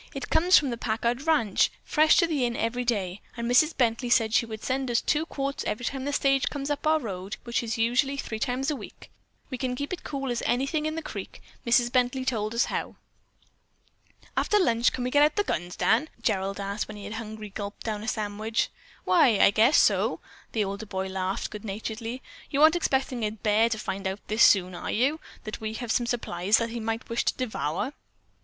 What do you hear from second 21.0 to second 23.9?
laughed good naturedly. "You aren't expecting a bear to